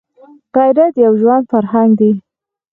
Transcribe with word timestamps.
غیرت 0.55 0.93
یو 1.05 1.13
ژوندی 1.21 1.49
فرهنګ 1.51 1.91
دی 1.99 2.11